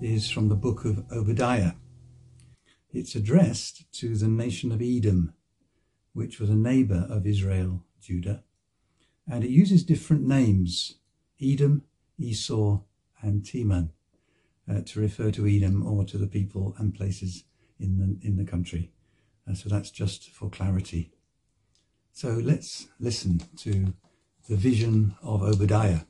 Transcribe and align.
is 0.00 0.30
from 0.30 0.48
the 0.48 0.54
book 0.54 0.84
of 0.84 1.04
Obadiah. 1.12 1.72
It's 2.92 3.14
addressed 3.14 3.92
to 3.94 4.16
the 4.16 4.28
nation 4.28 4.72
of 4.72 4.80
Edom, 4.80 5.32
which 6.12 6.38
was 6.38 6.50
a 6.50 6.56
neighbor 6.56 7.06
of 7.10 7.26
Israel, 7.26 7.84
Judah, 8.00 8.44
and 9.30 9.44
it 9.44 9.50
uses 9.50 9.84
different 9.84 10.26
names 10.26 10.96
Edom, 11.40 11.84
Esau, 12.18 12.80
and 13.22 13.42
Teman 13.42 13.90
uh, 14.70 14.80
to 14.86 15.00
refer 15.00 15.30
to 15.32 15.46
Edom 15.46 15.86
or 15.86 16.04
to 16.04 16.18
the 16.18 16.26
people 16.26 16.74
and 16.78 16.94
places 16.94 17.44
in 17.78 17.98
the, 17.98 18.26
in 18.26 18.36
the 18.36 18.44
country. 18.44 18.90
Uh, 19.48 19.54
so 19.54 19.68
that's 19.68 19.90
just 19.90 20.30
for 20.30 20.50
clarity. 20.50 21.12
So 22.12 22.30
let's 22.30 22.88
listen 22.98 23.40
to 23.58 23.94
the 24.48 24.56
vision 24.56 25.14
of 25.22 25.42
Obadiah. 25.42 26.00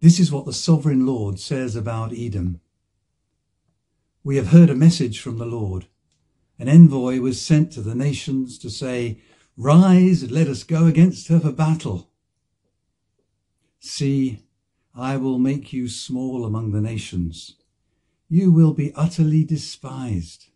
This 0.00 0.18
is 0.18 0.32
what 0.32 0.46
the 0.46 0.52
sovereign 0.52 1.06
Lord 1.06 1.38
says 1.38 1.76
about 1.76 2.12
Edom. 2.12 2.60
We 4.24 4.36
have 4.36 4.48
heard 4.48 4.70
a 4.70 4.74
message 4.74 5.20
from 5.20 5.38
the 5.38 5.46
Lord. 5.46 5.86
An 6.58 6.68
envoy 6.68 7.20
was 7.20 7.40
sent 7.40 7.72
to 7.72 7.80
the 7.80 7.94
nations 7.94 8.58
to 8.58 8.70
say, 8.70 9.20
Rise 9.56 10.30
let 10.30 10.48
us 10.48 10.64
go 10.64 10.86
against 10.86 11.28
her 11.28 11.40
for 11.40 11.52
battle. 11.52 12.10
See, 13.78 14.44
I 14.94 15.16
will 15.16 15.38
make 15.38 15.72
you 15.72 15.88
small 15.88 16.44
among 16.44 16.72
the 16.72 16.80
nations. 16.80 17.54
You 18.28 18.50
will 18.50 18.74
be 18.74 18.92
utterly 18.94 19.44
despised. 19.44 20.46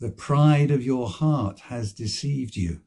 The 0.00 0.10
pride 0.10 0.70
of 0.70 0.84
your 0.84 1.08
heart 1.08 1.60
has 1.60 1.92
deceived 1.92 2.56
you 2.56 2.80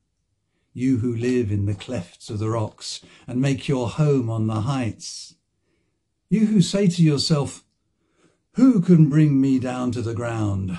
you 0.73 0.99
who 0.99 1.15
live 1.15 1.51
in 1.51 1.65
the 1.65 1.73
clefts 1.73 2.29
of 2.29 2.39
the 2.39 2.49
rocks 2.49 3.01
and 3.27 3.41
make 3.41 3.67
your 3.67 3.89
home 3.89 4.29
on 4.29 4.47
the 4.47 4.61
heights. 4.61 5.35
You 6.29 6.45
who 6.45 6.61
say 6.61 6.87
to 6.87 7.03
yourself, 7.03 7.65
Who 8.59 8.81
can 8.81 9.07
bring 9.07 9.39
me 9.39 9.57
down 9.57 9.93
to 9.93 10.01
the 10.01 10.13
ground? 10.13 10.77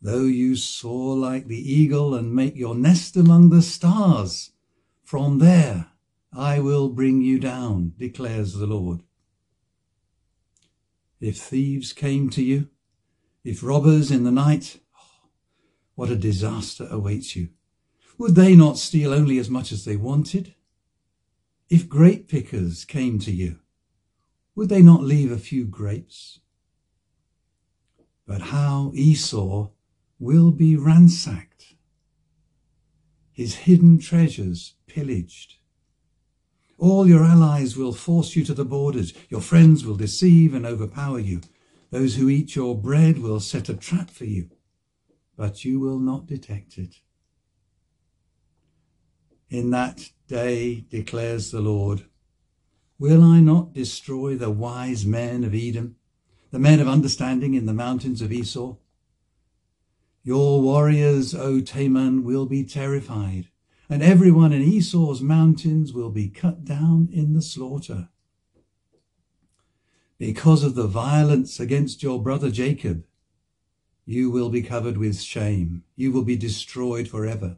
Though 0.00 0.26
you 0.26 0.54
soar 0.54 1.16
like 1.16 1.48
the 1.48 1.58
eagle 1.58 2.14
and 2.14 2.32
make 2.32 2.54
your 2.54 2.76
nest 2.76 3.16
among 3.16 3.50
the 3.50 3.62
stars, 3.62 4.52
from 5.02 5.40
there 5.40 5.88
I 6.32 6.60
will 6.60 6.88
bring 6.88 7.20
you 7.20 7.40
down, 7.40 7.94
declares 7.98 8.54
the 8.54 8.68
Lord. 8.68 9.02
If 11.20 11.38
thieves 11.38 11.92
came 11.92 12.30
to 12.30 12.44
you, 12.44 12.68
if 13.42 13.64
robbers 13.64 14.12
in 14.12 14.22
the 14.22 14.30
night, 14.30 14.78
oh, 14.96 15.30
what 15.96 16.10
a 16.10 16.14
disaster 16.14 16.86
awaits 16.92 17.34
you. 17.34 17.48
Would 18.18 18.36
they 18.36 18.54
not 18.54 18.78
steal 18.78 19.12
only 19.12 19.36
as 19.36 19.50
much 19.50 19.72
as 19.72 19.84
they 19.84 19.96
wanted? 19.96 20.54
If 21.68 21.88
grape 21.88 22.28
pickers 22.28 22.84
came 22.84 23.18
to 23.18 23.32
you, 23.32 23.58
would 24.54 24.68
they 24.68 24.82
not 24.82 25.02
leave 25.02 25.32
a 25.32 25.38
few 25.38 25.64
grapes? 25.64 26.40
But 28.26 28.42
how 28.42 28.92
Esau 28.94 29.70
will 30.18 30.50
be 30.52 30.76
ransacked, 30.76 31.74
his 33.32 33.54
hidden 33.54 33.98
treasures 33.98 34.74
pillaged. 34.86 35.56
All 36.78 37.08
your 37.08 37.24
allies 37.24 37.76
will 37.76 37.92
force 37.92 38.36
you 38.36 38.44
to 38.44 38.54
the 38.54 38.64
borders. 38.64 39.14
Your 39.28 39.40
friends 39.40 39.84
will 39.84 39.96
deceive 39.96 40.52
and 40.52 40.66
overpower 40.66 41.18
you. 41.18 41.40
Those 41.90 42.16
who 42.16 42.28
eat 42.28 42.56
your 42.56 42.76
bread 42.76 43.18
will 43.18 43.40
set 43.40 43.68
a 43.68 43.74
trap 43.74 44.10
for 44.10 44.24
you, 44.24 44.50
but 45.36 45.64
you 45.64 45.78
will 45.78 45.98
not 45.98 46.26
detect 46.26 46.78
it. 46.78 46.96
In 49.48 49.70
that 49.70 50.10
day, 50.26 50.84
declares 50.88 51.50
the 51.50 51.60
Lord, 51.60 52.06
will 53.02 53.24
I 53.24 53.40
not 53.40 53.74
destroy 53.74 54.36
the 54.36 54.48
wise 54.48 55.04
men 55.04 55.42
of 55.42 55.56
Edom, 55.56 55.96
the 56.52 56.60
men 56.60 56.78
of 56.78 56.86
understanding 56.86 57.54
in 57.54 57.66
the 57.66 57.72
mountains 57.72 58.22
of 58.22 58.30
Esau? 58.30 58.76
Your 60.22 60.62
warriors, 60.62 61.34
O 61.34 61.60
Teman, 61.60 62.22
will 62.22 62.46
be 62.46 62.62
terrified, 62.62 63.48
and 63.90 64.04
everyone 64.04 64.52
in 64.52 64.62
Esau's 64.62 65.20
mountains 65.20 65.92
will 65.92 66.10
be 66.10 66.28
cut 66.28 66.64
down 66.64 67.08
in 67.12 67.32
the 67.32 67.42
slaughter. 67.42 68.08
Because 70.16 70.62
of 70.62 70.76
the 70.76 70.86
violence 70.86 71.58
against 71.58 72.04
your 72.04 72.22
brother 72.22 72.52
Jacob, 72.52 73.04
you 74.06 74.30
will 74.30 74.48
be 74.48 74.62
covered 74.62 74.96
with 74.96 75.20
shame. 75.20 75.82
You 75.96 76.12
will 76.12 76.22
be 76.22 76.36
destroyed 76.36 77.08
forever. 77.08 77.56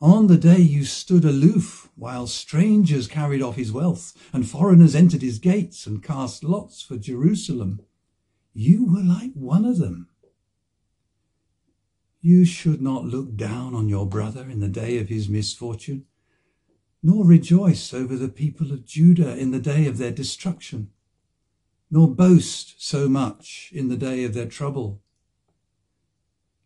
On 0.00 0.28
the 0.28 0.38
day 0.38 0.60
you 0.60 0.84
stood 0.84 1.24
aloof 1.24 1.90
while 1.96 2.28
strangers 2.28 3.08
carried 3.08 3.42
off 3.42 3.56
his 3.56 3.72
wealth 3.72 4.16
and 4.32 4.48
foreigners 4.48 4.94
entered 4.94 5.22
his 5.22 5.40
gates 5.40 5.86
and 5.86 6.02
cast 6.02 6.44
lots 6.44 6.80
for 6.80 6.96
Jerusalem, 6.96 7.80
you 8.54 8.86
were 8.86 9.02
like 9.02 9.32
one 9.34 9.64
of 9.64 9.78
them. 9.78 10.08
You 12.20 12.44
should 12.44 12.80
not 12.80 13.06
look 13.06 13.34
down 13.36 13.74
on 13.74 13.88
your 13.88 14.06
brother 14.06 14.48
in 14.48 14.60
the 14.60 14.68
day 14.68 14.98
of 14.98 15.08
his 15.08 15.28
misfortune, 15.28 16.04
nor 17.02 17.24
rejoice 17.24 17.92
over 17.92 18.16
the 18.16 18.28
people 18.28 18.70
of 18.70 18.86
Judah 18.86 19.36
in 19.36 19.50
the 19.50 19.60
day 19.60 19.86
of 19.86 19.98
their 19.98 20.12
destruction, 20.12 20.90
nor 21.90 22.08
boast 22.08 22.76
so 22.78 23.08
much 23.08 23.70
in 23.74 23.88
the 23.88 23.96
day 23.96 24.22
of 24.22 24.34
their 24.34 24.46
trouble 24.46 25.02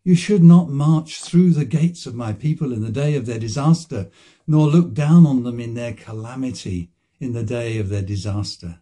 you 0.03 0.15
should 0.15 0.43
not 0.43 0.69
march 0.69 1.21
through 1.21 1.51
the 1.51 1.65
gates 1.65 2.05
of 2.05 2.13
my 2.13 2.33
people 2.33 2.73
in 2.73 2.81
the 2.81 2.91
day 2.91 3.15
of 3.15 3.25
their 3.25 3.39
disaster, 3.39 4.09
nor 4.45 4.67
look 4.67 4.93
down 4.93 5.25
on 5.25 5.43
them 5.43 5.59
in 5.59 5.75
their 5.75 5.93
calamity 5.93 6.91
in 7.19 7.31
the 7.31 7.43
day 7.43 7.77
of 7.77 7.87
their 7.87 8.01
disaster, 8.01 8.81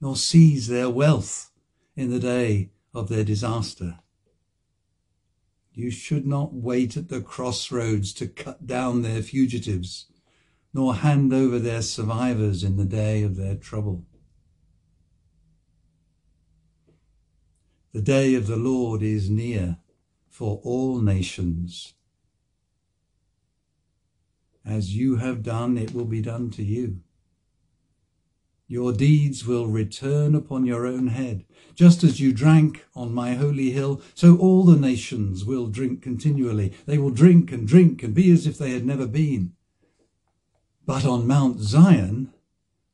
nor 0.00 0.14
seize 0.14 0.68
their 0.68 0.88
wealth 0.88 1.50
in 1.96 2.10
the 2.10 2.20
day 2.20 2.70
of 2.94 3.08
their 3.08 3.24
disaster. 3.24 3.98
You 5.72 5.90
should 5.90 6.26
not 6.26 6.54
wait 6.54 6.96
at 6.96 7.08
the 7.08 7.20
crossroads 7.20 8.12
to 8.14 8.28
cut 8.28 8.66
down 8.66 9.02
their 9.02 9.22
fugitives, 9.22 10.06
nor 10.72 10.94
hand 10.96 11.32
over 11.32 11.58
their 11.58 11.82
survivors 11.82 12.62
in 12.62 12.76
the 12.76 12.84
day 12.84 13.24
of 13.24 13.34
their 13.34 13.56
trouble. 13.56 14.04
The 17.92 18.02
day 18.02 18.34
of 18.36 18.46
the 18.46 18.56
Lord 18.56 19.02
is 19.02 19.28
near 19.28 19.78
for 20.40 20.58
all 20.64 21.02
nations. 21.02 21.92
As 24.64 24.96
you 24.96 25.16
have 25.16 25.42
done, 25.42 25.76
it 25.76 25.92
will 25.92 26.06
be 26.06 26.22
done 26.22 26.48
to 26.52 26.62
you. 26.62 27.00
Your 28.66 28.94
deeds 28.94 29.46
will 29.46 29.66
return 29.66 30.34
upon 30.34 30.64
your 30.64 30.86
own 30.86 31.08
head. 31.08 31.44
Just 31.74 32.02
as 32.02 32.20
you 32.20 32.32
drank 32.32 32.86
on 32.94 33.12
my 33.12 33.34
holy 33.34 33.72
hill, 33.72 34.00
so 34.14 34.38
all 34.38 34.64
the 34.64 34.80
nations 34.80 35.44
will 35.44 35.66
drink 35.66 36.00
continually. 36.00 36.72
They 36.86 36.96
will 36.96 37.10
drink 37.10 37.52
and 37.52 37.68
drink 37.68 38.02
and 38.02 38.14
be 38.14 38.30
as 38.30 38.46
if 38.46 38.56
they 38.56 38.70
had 38.70 38.86
never 38.86 39.06
been. 39.06 39.52
But 40.86 41.04
on 41.04 41.26
Mount 41.26 41.60
Zion 41.60 42.32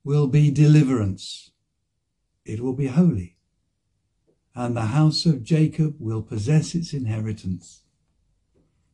will 0.02 0.26
be 0.26 0.50
deliverance. 0.50 1.52
It 2.44 2.58
will 2.58 2.74
be 2.74 2.88
holy 2.88 3.35
and 4.56 4.74
the 4.74 4.86
house 4.86 5.26
of 5.26 5.42
Jacob 5.42 5.96
will 5.98 6.22
possess 6.22 6.74
its 6.74 6.94
inheritance. 6.94 7.82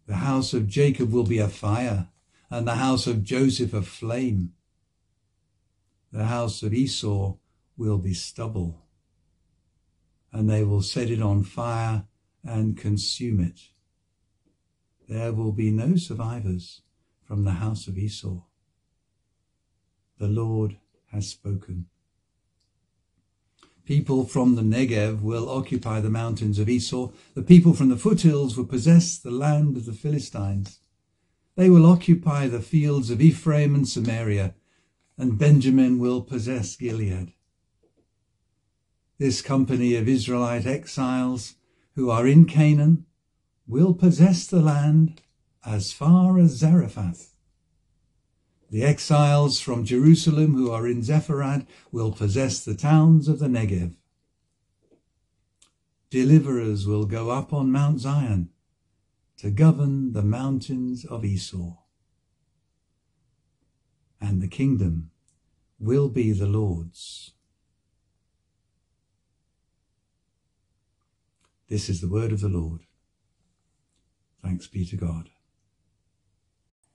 The 0.09 0.17
house 0.17 0.53
of 0.53 0.67
Jacob 0.67 1.13
will 1.13 1.23
be 1.23 1.39
a 1.39 1.49
fire, 1.49 2.09
and 2.51 2.67
the 2.67 2.75
house 2.75 3.07
of 3.07 3.23
Joseph 3.23 3.73
a 3.73 3.83
flame. 3.83 4.55
The 6.11 6.25
house 6.25 6.65
of 6.65 6.75
Esau 6.75 7.37
will 7.77 7.99
be 7.99 8.13
stubble, 8.13 8.83
and 10.33 10.51
they 10.51 10.65
will 10.65 10.83
set 10.83 11.11
it 11.11 11.23
on 11.23 11.45
fire 11.45 12.07
and 12.43 12.77
consume 12.77 13.39
it. 13.39 13.61
There 15.09 15.33
will 15.33 15.53
be 15.53 15.71
no 15.71 15.95
survivors 15.95 16.83
from 17.23 17.45
the 17.45 17.53
house 17.53 17.87
of 17.87 17.97
Esau. 17.97 18.43
The 20.19 20.27
Lord 20.27 20.79
has 21.13 21.29
spoken. 21.29 21.87
People 23.93 24.25
from 24.25 24.55
the 24.55 24.63
Negev 24.63 25.21
will 25.21 25.51
occupy 25.51 26.01
the 26.01 26.09
mountains 26.09 26.59
of 26.59 26.67
Esau. 26.67 27.11
The 27.35 27.43
people 27.43 27.75
from 27.75 27.91
the 27.91 27.99
foothills 27.99 28.57
will 28.57 28.65
possess 28.65 29.19
the 29.19 29.31
land 29.31 29.77
of 29.77 29.85
the 29.85 29.93
Philistines. 29.93 30.79
They 31.57 31.69
will 31.69 31.85
occupy 31.85 32.49
the 32.49 32.63
fields 32.63 33.11
of 33.11 33.21
Ephraim 33.21 33.75
and 33.75 33.87
Samaria, 33.87 34.55
and 35.19 35.37
Benjamin 35.39 35.99
will 35.99 36.23
possess 36.23 36.75
Gilead. 36.75 37.35
This 39.19 39.43
company 39.43 39.95
of 39.97 40.09
Israelite 40.09 40.65
exiles 40.65 41.57
who 41.95 42.09
are 42.09 42.27
in 42.27 42.47
Canaan 42.47 43.05
will 43.67 43.93
possess 43.93 44.47
the 44.47 44.63
land 44.63 45.21
as 45.67 45.93
far 45.93 46.39
as 46.39 46.53
Zarephath. 46.53 47.32
The 48.73 48.85
exiles 48.85 49.61
from 49.61 49.85
Jerusalem 49.85 50.55
who 50.55 50.71
are 50.71 50.89
in 50.89 51.03
Sepharad 51.03 51.67
will 51.93 52.11
possess 52.11 52.65
the 52.65 52.75
towns 52.75 53.29
of 53.29 53.39
the 53.39 53.47
Negev. 53.47 53.97
Deliverers 56.09 56.87
will 56.87 57.05
go 57.05 57.29
up 57.29 57.53
on 57.53 57.71
Mount 57.71 58.01
Zion 58.01 58.49
to 59.37 59.51
govern 59.51 60.15
the 60.15 60.23
mountains 60.23 61.05
of 61.05 61.23
Esau. 61.23 61.77
And 64.19 64.41
the 64.41 64.49
kingdom 64.49 65.11
will 65.79 66.09
be 66.09 66.33
the 66.33 66.47
Lord's. 66.47 67.33
This 71.69 71.91
is 71.91 72.01
the 72.01 72.09
word 72.09 72.33
of 72.33 72.41
the 72.41 72.49
Lord. 72.49 72.87
Thanks 74.43 74.67
be 74.67 74.87
to 74.87 74.97
God. 74.97 75.29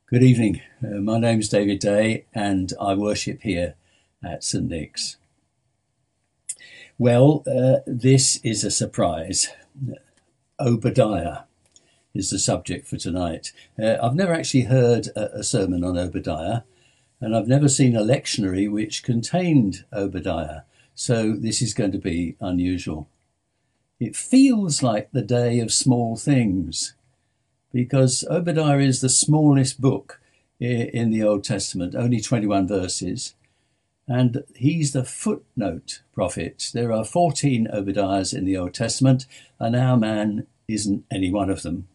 Good 0.10 0.24
evening. 0.24 0.62
Uh, 0.82 1.02
my 1.02 1.20
name 1.20 1.42
is 1.42 1.50
David 1.50 1.80
Day 1.80 2.28
and 2.34 2.72
I 2.80 2.94
worship 2.94 3.42
here 3.42 3.76
at 4.24 4.42
St. 4.42 4.64
Nick's. 4.64 5.18
Well, 6.98 7.44
uh, 7.46 7.80
this 7.86 8.38
is 8.38 8.64
a 8.64 8.72
surprise. 8.72 9.50
Obadiah 10.62 11.40
is 12.14 12.30
the 12.30 12.40
subject 12.40 12.88
for 12.88 12.96
tonight. 12.96 13.52
Uh, 13.78 13.98
I've 14.02 14.16
never 14.16 14.34
actually 14.34 14.62
heard 14.62 15.08
a, 15.08 15.40
a, 15.40 15.44
sermon 15.44 15.84
on 15.84 15.98
Obadiah, 15.98 16.62
and 17.20 17.36
I've 17.36 17.50
never 17.50 17.68
seen 17.68 17.94
a 17.94 18.02
lectionary 18.02 18.72
which 18.72 19.04
contained 19.04 19.84
Obadiah, 19.92 20.62
so 20.96 21.34
this 21.34 21.62
is 21.62 21.74
going 21.74 21.92
to 21.92 21.98
be 21.98 22.38
unusual. 22.40 23.10
It 24.00 24.16
feels 24.16 24.82
like 24.82 25.12
the 25.12 25.22
day 25.22 25.60
of 25.60 25.74
small 25.74 26.16
things, 26.16 26.94
because 27.78 28.26
Obadiah 28.28 28.80
is 28.80 29.02
the 29.02 29.08
smallest 29.08 29.80
book 29.80 30.20
in 30.60 31.12
the 31.12 31.22
Old 31.22 31.44
Testament, 31.44 31.94
only 31.94 32.20
21 32.20 32.68
verses, 32.68 33.36
and 34.08 34.44
he's 34.56 34.94
the 34.94 35.04
footnote 35.04 36.02
prophet. 36.12 36.72
There 36.74 36.92
are 36.92 37.06
14 37.06 37.68
Obadiahs 37.72 38.36
in 38.36 38.46
the 38.46 38.58
Old 38.58 38.74
Testament, 38.74 39.28
and 39.60 39.76
our 39.76 39.96
man 39.96 40.48
isn't 40.68 41.06
any 41.12 41.30
one 41.30 41.52
of 41.52 41.62
them. 41.62 41.88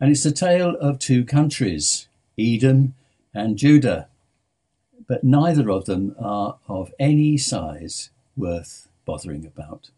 And 0.00 0.10
it's 0.10 0.24
the 0.24 0.32
tale 0.32 0.74
of 0.80 0.98
two 0.98 1.24
countries, 1.24 2.08
Edom 2.36 2.94
and 3.32 3.56
Judah, 3.56 4.08
but 5.06 5.22
neither 5.22 5.70
of 5.70 5.84
them 5.84 6.16
are 6.18 6.58
of 6.66 6.92
any 6.98 7.38
size 7.38 8.10
worth 8.36 8.88
bothering 9.04 9.46
about. 9.46 9.90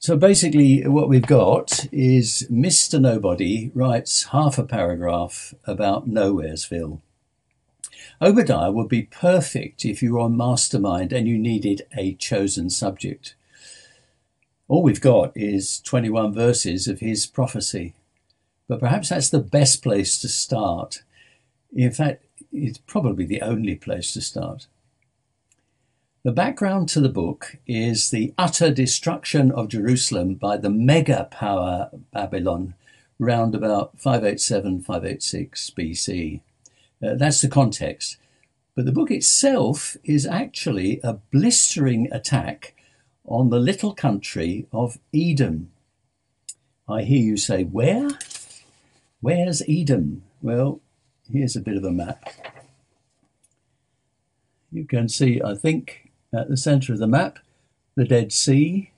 So 0.00 0.16
basically, 0.16 0.86
what 0.86 1.08
we've 1.08 1.26
got 1.26 1.86
is 1.90 2.46
Mr. 2.50 3.00
Nobody 3.00 3.72
writes 3.74 4.26
half 4.26 4.56
a 4.56 4.62
paragraph 4.62 5.54
about 5.66 6.08
Nowheresville 6.08 7.00
Obadiah 8.20 8.72
would 8.72 8.88
be 8.88 9.02
perfect 9.02 9.84
if 9.84 10.02
you 10.02 10.14
were 10.14 10.26
a 10.26 10.28
mastermind 10.28 11.12
and 11.12 11.28
you 11.28 11.38
needed 11.38 11.82
a 11.96 12.14
chosen 12.14 12.68
subject. 12.68 13.34
All 14.66 14.82
we've 14.82 15.00
got 15.00 15.32
is 15.36 15.80
21 15.80 16.34
verses 16.34 16.88
of 16.88 17.00
his 17.00 17.26
prophecy, 17.26 17.94
but 18.66 18.80
perhaps 18.80 19.10
that's 19.10 19.30
the 19.30 19.38
best 19.38 19.82
place 19.82 20.20
to 20.20 20.28
start. 20.28 21.02
In 21.74 21.92
fact, 21.92 22.24
it's 22.52 22.78
probably 22.78 23.24
the 23.24 23.42
only 23.42 23.76
place 23.76 24.12
to 24.14 24.20
start. 24.20 24.66
The 26.24 26.32
background 26.32 26.88
to 26.90 27.00
the 27.00 27.08
book 27.08 27.58
is 27.64 28.10
the 28.10 28.34
utter 28.36 28.72
destruction 28.72 29.52
of 29.52 29.68
Jerusalem 29.68 30.34
by 30.34 30.56
the 30.56 30.68
mega 30.68 31.28
power 31.30 31.90
Babylon 32.12 32.74
round 33.20 33.54
about 33.54 34.00
587 34.00 34.82
586 34.82 35.70
BC. 35.78 36.40
Uh, 37.00 37.14
that's 37.14 37.40
the 37.40 37.48
context. 37.48 38.16
But 38.74 38.84
the 38.84 38.92
book 38.92 39.12
itself 39.12 39.96
is 40.02 40.26
actually 40.26 41.00
a 41.04 41.14
blistering 41.14 42.08
attack 42.10 42.74
on 43.24 43.50
the 43.50 43.60
little 43.60 43.94
country 43.94 44.66
of 44.72 44.98
Edom. 45.14 45.70
I 46.88 47.02
hear 47.02 47.22
you 47.22 47.36
say, 47.36 47.62
Where? 47.62 48.10
Where's 49.20 49.62
Edom? 49.68 50.24
Well, 50.42 50.80
here's 51.32 51.54
a 51.54 51.60
bit 51.60 51.76
of 51.76 51.84
a 51.84 51.92
map. 51.92 52.28
You 54.72 54.84
can 54.84 55.08
see, 55.08 55.40
I 55.42 55.54
think, 55.54 56.07
at 56.32 56.48
the 56.48 56.56
center 56.56 56.92
of 56.92 56.98
the 56.98 57.06
map, 57.06 57.38
the 57.96 58.04
Dead 58.04 58.32
Sea. 58.32 58.90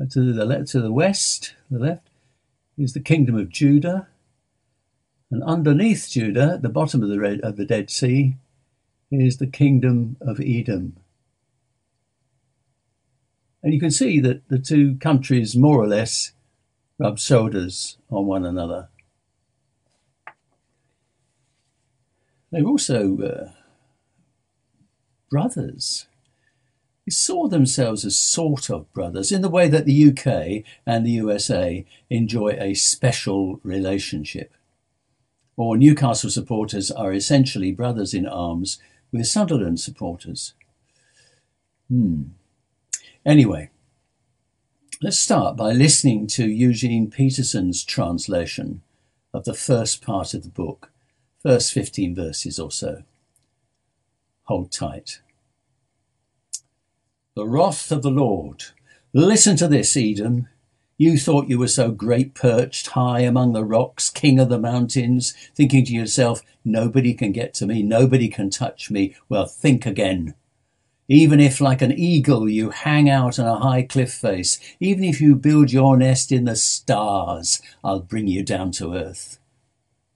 Uh, 0.00 0.06
to 0.10 0.32
the 0.32 0.44
left, 0.44 0.68
to 0.68 0.80
the 0.80 0.92
west, 0.92 1.54
the 1.70 1.78
left, 1.78 2.08
is 2.76 2.92
the 2.92 3.00
kingdom 3.00 3.36
of 3.36 3.48
Judah. 3.48 4.08
And 5.30 5.42
underneath 5.44 6.08
Judah, 6.10 6.54
at 6.54 6.62
the 6.62 6.68
bottom 6.68 7.02
of 7.02 7.08
the, 7.08 7.20
Red, 7.20 7.40
of 7.40 7.56
the 7.56 7.64
Dead 7.64 7.90
Sea, 7.90 8.36
is 9.10 9.38
the 9.38 9.46
kingdom 9.46 10.16
of 10.20 10.40
Edom. 10.40 10.96
And 13.62 13.72
you 13.72 13.80
can 13.80 13.90
see 13.90 14.20
that 14.20 14.48
the 14.48 14.58
two 14.58 14.96
countries 14.96 15.56
more 15.56 15.78
or 15.78 15.86
less 15.86 16.32
rub 16.98 17.18
shoulders 17.18 17.96
on 18.10 18.26
one 18.26 18.44
another. 18.44 18.88
They're 22.50 22.64
also 22.64 23.18
uh, 23.18 23.50
brothers. 25.30 26.06
Saw 27.08 27.48
themselves 27.48 28.04
as 28.04 28.16
sort 28.16 28.70
of 28.70 28.92
brothers 28.92 29.30
in 29.30 29.42
the 29.42 29.50
way 29.50 29.68
that 29.68 29.84
the 29.84 30.08
UK 30.08 30.64
and 30.86 31.04
the 31.04 31.10
USA 31.12 31.84
enjoy 32.08 32.56
a 32.58 32.74
special 32.74 33.60
relationship 33.62 34.52
or 35.56 35.76
Newcastle 35.76 36.30
supporters 36.30 36.90
are 36.90 37.12
essentially 37.12 37.72
brothers 37.72 38.14
in 38.14 38.26
arms 38.26 38.78
with 39.12 39.26
Sunderland 39.26 39.80
supporters. 39.80 40.54
Hmm. 41.88 42.22
Anyway, 43.24 43.70
let's 45.00 45.18
start 45.18 45.56
by 45.56 45.72
listening 45.72 46.26
to 46.28 46.48
Eugene 46.48 47.10
Peterson's 47.10 47.84
translation 47.84 48.82
of 49.32 49.44
the 49.44 49.54
first 49.54 50.02
part 50.02 50.34
of 50.34 50.42
the 50.42 50.48
book, 50.48 50.90
first 51.42 51.72
15 51.72 52.14
verses 52.14 52.58
or 52.58 52.70
so. 52.70 53.02
Hold 54.44 54.72
tight. 54.72 55.20
The 57.36 57.46
wrath 57.48 57.90
of 57.90 58.02
the 58.02 58.12
Lord. 58.12 58.66
Listen 59.12 59.56
to 59.56 59.66
this, 59.66 59.96
Edom. 59.96 60.48
You 60.96 61.18
thought 61.18 61.48
you 61.48 61.58
were 61.58 61.66
so 61.66 61.90
great 61.90 62.32
perched 62.32 62.90
high 62.90 63.20
among 63.20 63.52
the 63.52 63.64
rocks, 63.64 64.08
king 64.08 64.38
of 64.38 64.48
the 64.48 64.58
mountains, 64.58 65.34
thinking 65.52 65.84
to 65.86 65.92
yourself, 65.92 66.42
nobody 66.64 67.12
can 67.12 67.32
get 67.32 67.52
to 67.54 67.66
me, 67.66 67.82
nobody 67.82 68.28
can 68.28 68.50
touch 68.50 68.88
me. 68.88 69.16
Well, 69.28 69.46
think 69.46 69.84
again. 69.84 70.34
Even 71.08 71.40
if, 71.40 71.60
like 71.60 71.82
an 71.82 71.90
eagle, 71.90 72.48
you 72.48 72.70
hang 72.70 73.10
out 73.10 73.40
on 73.40 73.46
a 73.46 73.58
high 73.58 73.82
cliff 73.82 74.12
face, 74.12 74.60
even 74.78 75.02
if 75.02 75.20
you 75.20 75.34
build 75.34 75.72
your 75.72 75.96
nest 75.96 76.30
in 76.30 76.44
the 76.44 76.54
stars, 76.54 77.60
I'll 77.82 77.98
bring 77.98 78.28
you 78.28 78.44
down 78.44 78.70
to 78.72 78.94
earth. 78.94 79.40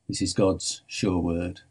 This 0.09 0.23
is 0.23 0.33
God's 0.35 0.83
sure 0.87 1.19
word. 1.19 1.63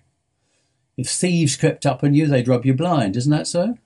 If 0.97 1.07
thieves 1.07 1.55
crept 1.55 1.85
up 1.85 2.03
on 2.03 2.13
you, 2.13 2.27
they'd 2.27 2.49
rob 2.49 2.65
you 2.65 2.73
blind, 2.73 3.15
isn't 3.15 3.31
that 3.31 3.47
so? 3.47 3.77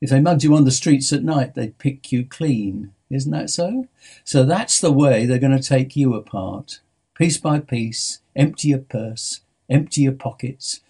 If 0.00 0.10
they 0.10 0.20
mugged 0.20 0.44
you 0.44 0.54
on 0.54 0.64
the 0.64 0.70
streets 0.70 1.12
at 1.12 1.24
night, 1.24 1.54
they'd 1.54 1.78
pick 1.78 2.12
you 2.12 2.24
clean. 2.24 2.92
Isn't 3.08 3.32
that 3.32 3.50
so? 3.50 3.88
So 4.24 4.44
that's 4.44 4.80
the 4.80 4.92
way 4.92 5.24
they're 5.24 5.38
going 5.38 5.56
to 5.56 5.62
take 5.62 5.96
you 5.96 6.14
apart. 6.14 6.80
Piece 7.14 7.38
by 7.38 7.60
piece, 7.60 8.20
empty 8.34 8.68
your 8.68 8.80
purse, 8.80 9.40
empty 9.70 10.02
your 10.02 10.12
pockets. 10.12 10.80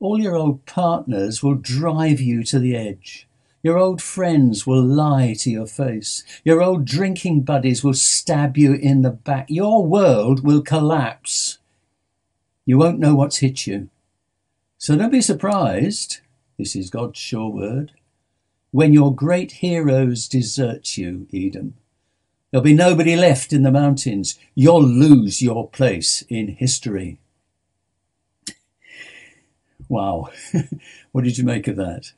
All 0.00 0.20
your 0.20 0.34
old 0.34 0.66
partners 0.66 1.42
will 1.42 1.54
drive 1.54 2.20
you 2.20 2.42
to 2.44 2.58
the 2.58 2.74
edge. 2.74 3.28
Your 3.62 3.78
old 3.78 4.02
friends 4.02 4.66
will 4.66 4.82
lie 4.82 5.34
to 5.38 5.50
your 5.50 5.66
face. 5.66 6.24
Your 6.42 6.60
old 6.60 6.84
drinking 6.84 7.42
buddies 7.42 7.84
will 7.84 7.94
stab 7.94 8.56
you 8.56 8.72
in 8.72 9.02
the 9.02 9.10
back. 9.10 9.46
Your 9.48 9.86
world 9.86 10.42
will 10.42 10.62
collapse. 10.62 11.58
You 12.66 12.76
won't 12.76 12.98
know 12.98 13.14
what's 13.14 13.36
hit 13.36 13.68
you. 13.68 13.88
So 14.78 14.96
don't 14.96 15.12
be 15.12 15.20
surprised. 15.20 16.18
This 16.58 16.74
is 16.74 16.90
God's 16.90 17.20
sure 17.20 17.48
word 17.48 17.92
when 18.72 18.92
your 18.92 19.14
great 19.14 19.52
heroes 19.52 20.26
desert 20.26 20.96
you, 20.96 21.28
Edom. 21.32 21.74
There'll 22.50 22.64
be 22.64 22.74
nobody 22.74 23.16
left 23.16 23.52
in 23.52 23.62
the 23.62 23.70
mountains. 23.70 24.38
You'll 24.54 24.82
lose 24.82 25.40
your 25.40 25.68
place 25.68 26.22
in 26.28 26.48
history. 26.48 27.18
Wow. 29.88 30.30
what 31.12 31.24
did 31.24 31.38
you 31.38 31.44
make 31.44 31.68
of 31.68 31.76
that? 31.76 32.12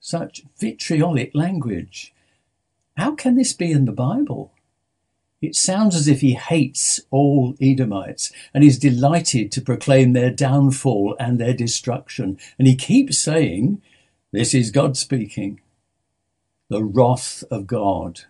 Such 0.00 0.44
vitriolic 0.58 1.32
language. 1.34 2.14
How 2.96 3.14
can 3.14 3.36
this 3.36 3.52
be 3.52 3.72
in 3.72 3.84
the 3.84 3.92
Bible? 3.92 4.52
It 5.42 5.54
sounds 5.54 5.94
as 5.94 6.08
if 6.08 6.20
he 6.20 6.34
hates 6.34 7.00
all 7.10 7.56
Edomites 7.60 8.32
and 8.54 8.64
is 8.64 8.78
delighted 8.78 9.52
to 9.52 9.60
proclaim 9.60 10.12
their 10.12 10.30
downfall 10.30 11.16
and 11.18 11.38
their 11.38 11.52
destruction. 11.52 12.38
And 12.58 12.66
he 12.66 12.74
keeps 12.76 13.18
saying, 13.18 13.82
This 14.32 14.54
is 14.54 14.70
God 14.70 14.96
speaking. 14.96 15.60
The 16.68 16.84
wrath 16.84 17.44
of 17.50 17.66
God. 17.66 18.22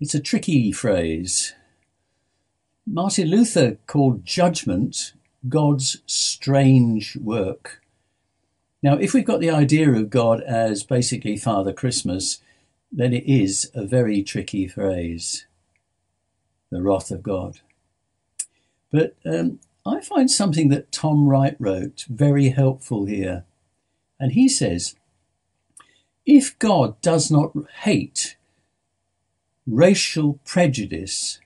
It's 0.00 0.14
a 0.14 0.20
tricky 0.20 0.70
phrase. 0.72 1.54
Martin 2.86 3.28
Luther 3.28 3.78
called 3.86 4.24
judgment 4.24 5.12
God's 5.48 6.02
strange 6.06 7.16
work. 7.16 7.82
Now, 8.82 8.94
if 8.94 9.12
we've 9.12 9.24
got 9.24 9.40
the 9.40 9.50
idea 9.50 9.90
of 9.90 10.10
God 10.10 10.40
as 10.42 10.84
basically 10.84 11.36
Father 11.36 11.72
Christmas, 11.72 12.40
then 12.92 13.12
it 13.12 13.24
is 13.26 13.70
a 13.74 13.84
very 13.84 14.22
tricky 14.22 14.66
phrase 14.66 15.44
the 16.70 16.82
wrath 16.82 17.10
of 17.10 17.22
God. 17.22 17.60
But 18.92 19.16
um, 19.24 19.60
I 19.86 20.00
find 20.00 20.30
something 20.30 20.68
that 20.68 20.92
Tom 20.92 21.26
Wright 21.26 21.56
wrote 21.58 22.04
very 22.08 22.50
helpful 22.50 23.06
here. 23.06 23.44
And 24.20 24.32
he 24.32 24.48
says, 24.48 24.94
if 26.28 26.58
God 26.58 27.00
does 27.00 27.30
not 27.30 27.52
hate 27.84 28.36
racial 29.66 30.38
prejudice, 30.44 31.40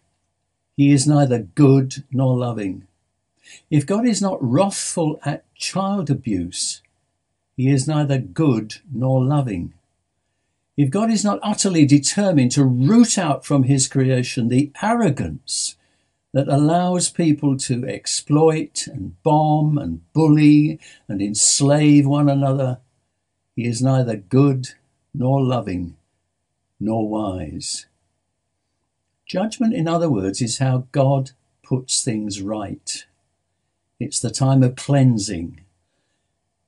he 0.77 0.91
is 0.91 1.07
neither 1.07 1.39
good 1.39 2.03
nor 2.11 2.37
loving. 2.37 2.89
If 3.71 3.87
God 3.87 4.05
is 4.05 4.21
not 4.21 4.39
wrathful 4.41 5.21
at 5.25 5.45
child 5.55 6.11
abuse, 6.11 6.83
he 7.57 7.71
is 7.71 7.87
neither 7.87 8.19
good 8.19 8.77
nor 8.93 9.25
loving. 9.25 9.73
If 10.77 10.91
God 10.91 11.13
is 11.13 11.25
not 11.25 11.39
utterly 11.45 11.87
determined 11.87 12.51
to 12.53 12.65
root 12.65 13.17
out 13.17 13.47
from 13.47 13.65
his 13.65 13.87
creation 13.87 14.49
the 14.49 14.73
arrogance 14.83 15.77
that 16.33 16.49
allows 16.49 17.09
people 17.09 17.57
to 17.59 17.87
exploit 17.87 18.89
and 18.89 19.23
bomb 19.23 19.79
and 19.79 20.13
bully 20.13 20.81
and 21.07 21.23
enslave 21.23 22.05
one 22.05 22.29
another, 22.29 22.81
he 23.55 23.67
is 23.67 23.83
neither 23.83 24.17
good 24.17 24.71
nor 25.15 25.43
loving 25.43 25.97
nor 26.81 27.09
wise. 27.09 27.87
Judgment, 29.27 29.75
in 29.75 29.87
other 29.87 30.11
words, 30.11 30.43
is 30.43 30.59
how 30.59 30.87
God 30.93 31.31
puts 31.63 32.03
things 32.03 32.43
right. 32.43 33.07
It's 34.01 34.21
the 34.21 34.31
time 34.31 34.63
of 34.63 34.77
cleansing. 34.77 35.61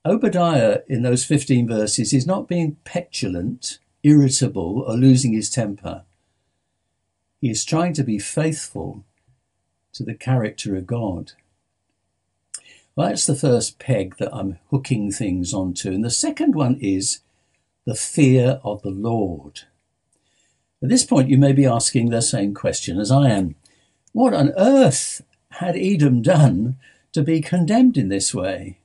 Obadiah, 0.06 0.80
in 0.86 1.02
those 1.02 1.24
15 1.24 1.66
verses, 1.66 2.12
is 2.12 2.26
not 2.26 2.46
being 2.46 2.76
petulant, 2.84 3.78
irritable, 4.02 4.84
or 4.86 4.96
losing 4.96 5.32
his 5.32 5.50
temper. 5.50 6.04
He 7.40 7.50
is 7.50 7.64
trying 7.64 7.94
to 7.94 8.04
be 8.04 8.18
faithful 8.18 9.04
to 9.94 10.02
the 10.02 10.14
character 10.14 10.76
of 10.76 10.86
God. 10.86 11.32
Well, 12.96 13.08
that's 13.08 13.26
the 13.26 13.34
first 13.34 13.78
peg 13.78 14.16
that 14.18 14.34
I'm 14.34 14.58
hooking 14.70 15.10
things 15.10 15.52
onto. 15.52 15.90
And 15.92 16.04
the 16.04 16.10
second 16.10 16.54
one 16.54 16.78
is 16.80 17.20
the 17.86 17.94
fear 17.94 18.60
of 18.62 18.82
the 18.82 18.90
Lord. 18.90 19.62
At 20.82 20.88
this 20.88 21.04
point, 21.04 21.28
you 21.28 21.38
may 21.38 21.52
be 21.52 21.66
asking 21.66 22.10
the 22.10 22.22
same 22.22 22.54
question 22.54 23.00
as 23.00 23.10
I 23.10 23.30
am. 23.30 23.56
What 24.12 24.34
on 24.34 24.52
earth 24.56 25.22
had 25.52 25.76
Edom 25.76 26.22
done 26.22 26.76
to 27.12 27.22
be 27.22 27.40
condemned 27.40 27.96
in 27.96 28.08
this 28.08 28.34
way? 28.34 28.78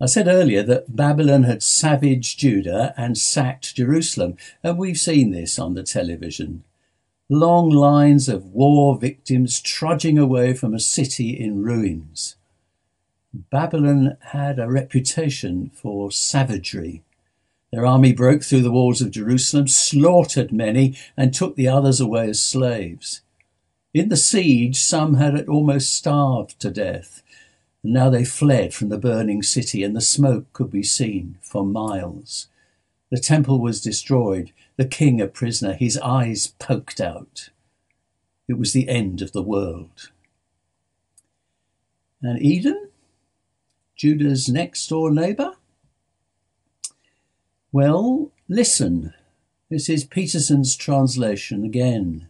I 0.00 0.06
said 0.06 0.28
earlier 0.28 0.62
that 0.64 0.96
Babylon 0.96 1.44
had 1.44 1.62
savaged 1.62 2.38
Judah 2.38 2.94
and 2.96 3.16
sacked 3.18 3.76
Jerusalem, 3.76 4.36
and 4.62 4.78
we've 4.78 4.98
seen 4.98 5.30
this 5.30 5.58
on 5.58 5.74
the 5.74 5.82
television 5.82 6.64
long 7.32 7.70
lines 7.70 8.28
of 8.28 8.44
war 8.46 8.98
victims 8.98 9.60
trudging 9.60 10.18
away 10.18 10.52
from 10.52 10.74
a 10.74 10.78
city 10.78 11.30
in 11.30 11.62
ruins. 11.62 12.36
Babylon 13.34 14.16
had 14.20 14.58
a 14.58 14.70
reputation 14.70 15.70
for 15.74 16.10
savagery. 16.10 17.02
Their 17.72 17.86
army 17.86 18.12
broke 18.12 18.42
through 18.42 18.60
the 18.60 18.70
walls 18.70 19.00
of 19.00 19.10
Jerusalem, 19.10 19.68
slaughtered 19.68 20.52
many, 20.52 20.96
and 21.16 21.32
took 21.32 21.56
the 21.56 21.68
others 21.68 22.00
away 22.00 22.28
as 22.28 22.42
slaves. 22.42 23.22
In 23.94 24.10
the 24.10 24.16
siege, 24.16 24.78
some 24.78 25.14
had 25.14 25.48
almost 25.48 25.94
starved 25.94 26.60
to 26.60 26.70
death. 26.70 27.22
Now 27.82 28.10
they 28.10 28.24
fled 28.24 28.74
from 28.74 28.90
the 28.90 28.98
burning 28.98 29.42
city, 29.42 29.82
and 29.82 29.96
the 29.96 30.02
smoke 30.02 30.52
could 30.52 30.70
be 30.70 30.82
seen 30.82 31.38
for 31.40 31.64
miles. 31.64 32.48
The 33.10 33.18
temple 33.18 33.60
was 33.60 33.80
destroyed, 33.80 34.52
the 34.76 34.86
king 34.86 35.20
a 35.20 35.26
prisoner, 35.26 35.72
his 35.72 35.98
eyes 35.98 36.54
poked 36.58 37.00
out. 37.00 37.48
It 38.48 38.58
was 38.58 38.72
the 38.72 38.88
end 38.88 39.22
of 39.22 39.32
the 39.32 39.42
world. 39.42 40.10
And 42.20 42.38
Edom, 42.44 42.91
Judah's 44.02 44.48
next 44.48 44.88
door 44.88 45.12
neighbour? 45.12 45.52
Well, 47.70 48.32
listen. 48.48 49.14
This 49.70 49.88
is 49.88 50.02
Peterson's 50.02 50.74
translation 50.74 51.64
again. 51.64 52.28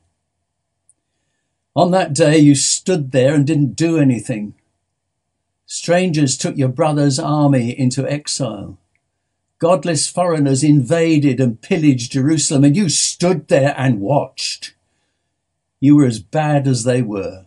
On 1.74 1.90
that 1.92 2.12
day 2.12 2.36
you 2.36 2.54
stood 2.54 3.10
there 3.12 3.34
and 3.34 3.46
didn't 3.46 3.72
do 3.72 3.96
anything. 3.96 4.52
Strangers 5.64 6.36
took 6.36 6.58
your 6.58 6.68
brother's 6.68 7.18
army 7.18 7.70
into 7.70 8.06
exile. 8.06 8.76
Godless 9.58 10.06
foreigners 10.06 10.62
invaded 10.62 11.40
and 11.40 11.62
pillaged 11.62 12.12
Jerusalem, 12.12 12.64
and 12.64 12.76
you 12.76 12.90
stood 12.90 13.48
there 13.48 13.74
and 13.78 13.98
watched. 13.98 14.74
You 15.80 15.96
were 15.96 16.04
as 16.04 16.18
bad 16.18 16.68
as 16.68 16.84
they 16.84 17.00
were. 17.00 17.46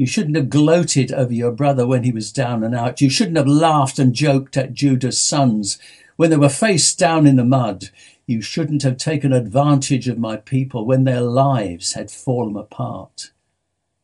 You 0.00 0.06
shouldn't 0.06 0.36
have 0.36 0.48
gloated 0.48 1.12
over 1.12 1.34
your 1.34 1.52
brother 1.52 1.86
when 1.86 2.04
he 2.04 2.10
was 2.10 2.32
down 2.32 2.64
and 2.64 2.74
out. 2.74 3.02
You 3.02 3.10
shouldn't 3.10 3.36
have 3.36 3.46
laughed 3.46 3.98
and 3.98 4.14
joked 4.14 4.56
at 4.56 4.72
Judah's 4.72 5.20
sons 5.20 5.78
when 6.16 6.30
they 6.30 6.38
were 6.38 6.48
face 6.48 6.94
down 6.94 7.26
in 7.26 7.36
the 7.36 7.44
mud. 7.44 7.90
You 8.24 8.40
shouldn't 8.40 8.82
have 8.82 8.96
taken 8.96 9.34
advantage 9.34 10.08
of 10.08 10.18
my 10.18 10.38
people 10.38 10.86
when 10.86 11.04
their 11.04 11.20
lives 11.20 11.92
had 11.92 12.10
fallen 12.10 12.56
apart. 12.56 13.30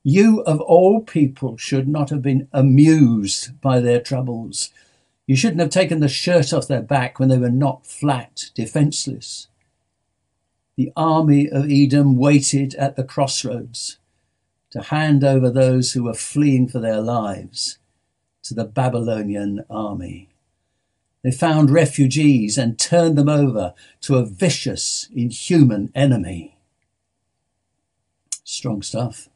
You, 0.05 0.41
of 0.41 0.61
all 0.61 1.01
people, 1.01 1.57
should 1.57 1.89
not 1.89 2.11
have 2.11 2.21
been 2.21 2.49
amused 2.53 3.59
by 3.63 3.81
their 3.81 4.03
troubles. 4.03 4.75
You 5.27 5.35
shouldn't 5.35 5.63
have 5.63 5.71
taken 5.71 6.01
the 6.01 6.09
shirt 6.09 6.53
off 6.53 6.69
their 6.69 6.83
back 6.83 7.19
when 7.19 7.31
they 7.31 7.39
were 7.39 7.49
knocked 7.49 7.87
flat, 7.87 8.51
defenseless. 8.55 9.49
The 10.77 10.93
army 10.95 11.49
of 11.49 11.71
Edom 11.71 12.19
waited 12.19 12.75
at 12.75 12.97
the 12.97 13.05
crossroads 13.05 13.97
to 14.77 14.83
hand 14.83 15.25
over 15.25 15.49
those 15.49 15.93
who 15.93 16.05
were 16.05 16.13
fleeing 16.13 16.69
for 16.69 16.81
their 16.81 17.01
lives 17.01 17.79
to 18.43 18.53
the 18.53 18.65
Babylonian 18.65 19.65
army. 19.71 20.29
They 21.23 21.31
found 21.31 21.71
refugees 21.71 22.59
and 22.59 22.79
turned 22.79 23.17
them 23.17 23.29
over 23.29 23.73
to 24.03 24.17
a 24.17 24.27
vicious, 24.27 25.09
inhuman 25.15 25.91
enemy. 25.95 26.59
Strong 28.45 28.83
stuff. 28.83 29.31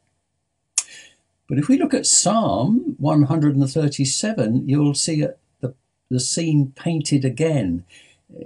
But 1.48 1.58
if 1.58 1.68
we 1.68 1.78
look 1.78 1.94
at 1.94 2.06
Psalm 2.06 2.96
137, 2.98 4.68
you'll 4.68 4.94
see 4.94 5.26
the 5.60 5.74
the 6.10 6.20
scene 6.20 6.72
painted 6.76 7.24
again 7.24 7.84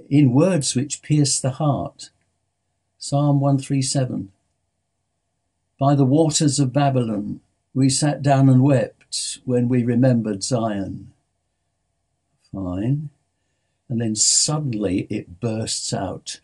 in 0.08 0.32
words 0.32 0.76
which 0.76 1.02
pierce 1.02 1.40
the 1.40 1.52
heart. 1.52 2.10
Psalm 2.98 3.40
137 3.40 4.30
By 5.84 5.94
the 5.94 6.06
waters 6.06 6.58
of 6.58 6.72
Babylon 6.72 7.40
we 7.74 7.90
sat 7.90 8.22
down 8.22 8.48
and 8.48 8.62
wept 8.62 9.40
when 9.44 9.68
we 9.68 9.84
remembered 9.84 10.42
Zion. 10.42 11.12
Fine. 12.50 13.10
And 13.90 14.00
then 14.00 14.16
suddenly 14.16 15.06
it 15.10 15.40
bursts 15.40 15.92
out. 15.92 16.40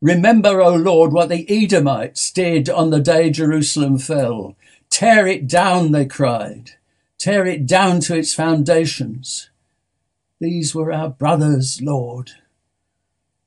Remember, 0.00 0.60
O 0.60 0.74
Lord, 0.74 1.12
what 1.12 1.28
the 1.28 1.46
Edomites 1.48 2.32
did 2.32 2.68
on 2.68 2.90
the 2.90 2.98
day 2.98 3.30
Jerusalem 3.30 3.98
fell. 3.98 4.56
Tear 4.90 5.28
it 5.28 5.46
down, 5.46 5.92
they 5.92 6.04
cried. 6.04 6.72
Tear 7.18 7.46
it 7.46 7.66
down 7.66 8.00
to 8.00 8.16
its 8.16 8.34
foundations. 8.34 9.48
These 10.40 10.74
were 10.74 10.92
our 10.92 11.10
brothers, 11.10 11.80
Lord. 11.80 12.32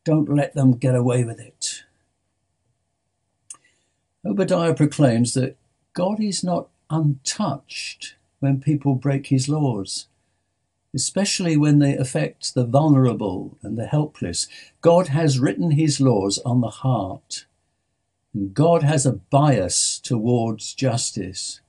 Don't 0.06 0.34
let 0.34 0.54
them 0.54 0.78
get 0.78 0.96
away 0.96 1.26
with 1.26 1.42
it. 1.42 1.84
Obadiah 4.26 4.74
proclaims 4.74 5.34
that 5.36 5.56
God 5.94 6.20
is 6.20 6.44
not 6.44 6.70
untouched 6.90 8.16
when 8.40 8.60
people 8.60 8.96
break 8.96 9.28
his 9.28 9.48
laws, 9.48 10.08
especially 10.94 11.56
when 11.56 11.80
they 11.80 11.96
affect 11.96 12.56
the 12.56 12.66
vulnerable 12.66 13.58
and 13.62 13.78
the 13.78 13.86
helpless. 13.86 14.48
God 14.82 15.10
has 15.10 15.40
written 15.40 15.72
his 15.72 16.02
laws 16.02 16.40
on 16.40 16.62
the 16.62 16.70
heart. 16.70 17.46
And 18.34 18.54
God 18.54 18.84
has 18.84 19.06
a 19.06 19.14
bias 19.14 20.00
towards 20.00 20.74
justice 20.74 21.62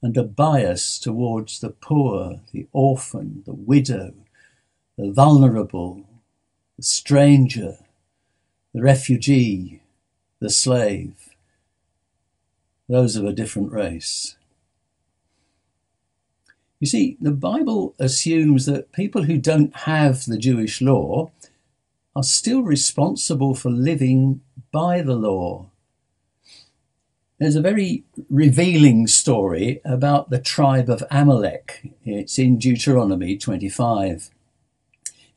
and 0.00 0.16
a 0.16 0.22
bias 0.22 0.98
towards 0.98 1.60
the 1.60 1.70
poor, 1.70 2.40
the 2.52 2.66
orphan, 2.72 3.42
the 3.46 3.54
widow, 3.54 4.12
the 4.96 5.10
vulnerable, 5.10 6.04
the 6.76 6.82
stranger, 6.82 7.78
the 8.72 8.82
refugee, 8.82 9.82
the 10.40 10.50
slave, 10.50 11.23
those 12.88 13.16
of 13.16 13.24
a 13.24 13.32
different 13.32 13.72
race. 13.72 14.36
You 16.80 16.86
see, 16.86 17.16
the 17.20 17.32
Bible 17.32 17.94
assumes 17.98 18.66
that 18.66 18.92
people 18.92 19.22
who 19.22 19.38
don't 19.38 19.74
have 19.74 20.26
the 20.26 20.36
Jewish 20.36 20.82
law 20.82 21.30
are 22.14 22.22
still 22.22 22.62
responsible 22.62 23.54
for 23.54 23.70
living 23.70 24.40
by 24.70 25.00
the 25.00 25.14
law. 25.14 25.70
There's 27.38 27.56
a 27.56 27.62
very 27.62 28.04
revealing 28.30 29.06
story 29.06 29.80
about 29.84 30.30
the 30.30 30.38
tribe 30.38 30.88
of 30.88 31.02
Amalek. 31.10 31.90
It's 32.04 32.38
in 32.38 32.58
Deuteronomy 32.58 33.36
25. 33.36 34.30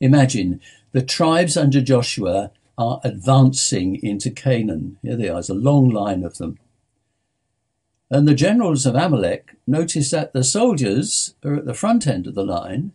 Imagine 0.00 0.60
the 0.92 1.02
tribes 1.02 1.56
under 1.56 1.80
Joshua 1.80 2.52
are 2.76 3.00
advancing 3.02 3.96
into 3.96 4.30
Canaan. 4.30 4.98
Here 5.02 5.16
they 5.16 5.28
are, 5.28 5.34
there's 5.34 5.50
a 5.50 5.54
long 5.54 5.88
line 5.90 6.22
of 6.22 6.38
them. 6.38 6.58
And 8.10 8.26
the 8.26 8.34
generals 8.34 8.86
of 8.86 8.94
Amalek 8.94 9.56
notice 9.66 10.10
that 10.10 10.32
the 10.32 10.44
soldiers 10.44 11.34
are 11.44 11.56
at 11.56 11.66
the 11.66 11.74
front 11.74 12.06
end 12.06 12.26
of 12.26 12.34
the 12.34 12.44
line, 12.44 12.92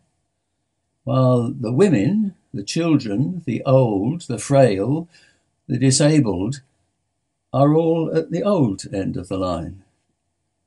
while 1.04 1.52
the 1.52 1.72
women, 1.72 2.34
the 2.54 2.64
children, 2.64 3.44
the 3.46 3.62
old, 3.64 4.22
the 4.22 4.40
frail, 4.40 5.08
the 5.68 5.78
disabled 5.78 6.62
are 7.54 7.76
all 7.76 8.12
at 8.16 8.32
the 8.32 8.42
old 8.42 8.86
end 8.92 9.16
of 9.16 9.28
the 9.28 9.38
line, 9.38 9.84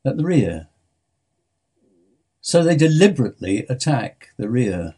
at 0.04 0.16
the 0.16 0.24
rear. 0.24 0.68
So 2.40 2.62
they 2.62 2.76
deliberately 2.76 3.66
attack 3.68 4.28
the 4.36 4.48
rear. 4.48 4.94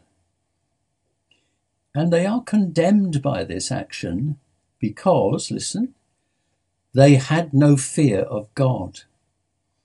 And 1.95 2.13
they 2.13 2.27
are 2.27 2.43
condemned 2.43 3.23
by 3.23 3.43
this 3.43 3.71
action 3.71 4.37
because, 4.77 5.49
listen, 5.49 5.95
they 6.93 7.15
had 7.15 7.51
no 7.53 7.75
fear 7.75 8.19
of 8.19 8.53
God. 8.53 9.01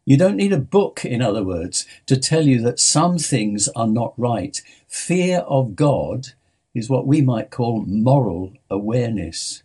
You 0.05 0.19
don't 0.19 0.37
need 0.37 0.53
a 0.53 0.59
book, 0.59 1.05
in 1.05 1.23
other 1.23 1.43
words, 1.43 1.87
to 2.07 2.17
tell 2.17 2.43
you 2.47 2.61
that 2.63 2.79
some 2.79 3.19
things 3.19 3.69
are 3.69 3.87
not 3.87 4.13
right. 4.19 4.61
Fear 4.87 5.39
of 5.41 5.77
God 5.77 6.29
is 6.75 6.91
what 6.91 7.07
we 7.07 7.23
might 7.23 7.51
call 7.51 7.85
moral 7.87 8.53
awareness. 8.69 9.63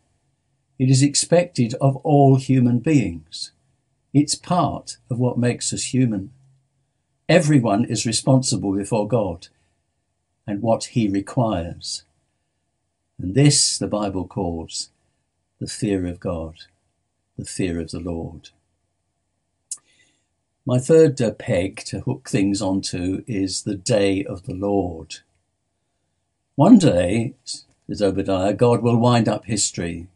It 0.78 0.90
is 0.90 1.04
expected 1.04 1.74
of 1.82 1.98
all 1.98 2.38
human 2.38 2.80
beings. 2.80 3.52
It's 4.14 4.36
part 4.36 4.98
of 5.10 5.20
what 5.20 5.38
makes 5.38 5.74
us 5.74 5.94
human. 5.94 6.32
Everyone 7.28 7.84
is 7.84 8.06
responsible 8.06 8.74
before 8.74 9.08
God 9.08 9.50
and 10.48 10.62
what 10.62 10.86
he 10.86 11.10
requires. 11.10 12.04
And 13.20 13.36
this 13.36 13.78
the 13.78 13.88
Bible 13.88 14.26
calls 14.26 14.90
the 15.60 15.68
fear 15.68 16.08
of 16.08 16.22
God, 16.22 16.56
the 17.38 17.46
fear 17.46 17.80
of 17.80 17.92
the 17.92 18.00
Lord. 18.00 18.50
My 20.66 20.78
third 20.78 21.22
uh, 21.22 21.32
peg 21.32 21.78
to 21.86 22.02
hook 22.02 22.30
things 22.30 22.62
onto 22.62 23.24
is 23.28 23.64
the 23.64 23.76
day 23.76 24.24
of 24.24 24.44
the 24.44 24.54
Lord. 24.54 25.16
One 26.56 26.78
day, 26.78 27.36
says 27.88 28.02
Obadiah, 28.02 28.54
God 28.54 28.82
will 28.82 28.98
wind 28.98 29.28
up 29.28 29.46
history, 29.46 30.08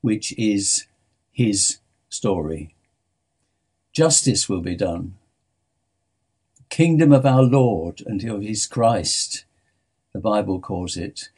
which 0.00 0.32
is 0.38 0.86
his 1.30 1.78
story. 2.08 2.74
Justice 3.92 4.48
will 4.48 4.62
be 4.62 4.74
done. 4.74 5.14
The 6.56 6.64
kingdom 6.70 7.12
of 7.12 7.26
our 7.26 7.42
Lord 7.42 8.02
and 8.06 8.24
of 8.24 8.42
his 8.42 8.66
Christ, 8.66 9.44
the 10.12 10.18
Bible 10.18 10.60
calls 10.60 10.96
it, 10.96 11.28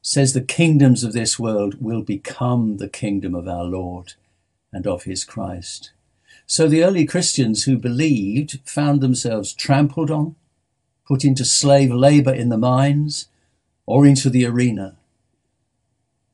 says 0.00 0.32
the 0.32 0.40
kingdoms 0.40 1.04
of 1.04 1.12
this 1.12 1.38
world 1.38 1.82
will 1.82 2.02
become 2.02 2.76
the 2.76 2.88
kingdom 2.88 3.34
of 3.34 3.48
our 3.48 3.64
Lord 3.64 4.14
and 4.72 4.86
of 4.86 5.02
his 5.02 5.24
Christ. 5.24 5.90
So 6.50 6.66
the 6.66 6.82
early 6.82 7.04
Christians 7.04 7.64
who 7.64 7.76
believed 7.76 8.60
found 8.64 9.02
themselves 9.02 9.52
trampled 9.52 10.10
on, 10.10 10.34
put 11.06 11.22
into 11.22 11.44
slave 11.44 11.92
labor 11.92 12.32
in 12.32 12.48
the 12.48 12.56
mines, 12.56 13.28
or 13.84 14.06
into 14.06 14.30
the 14.30 14.46
arena. 14.46 14.96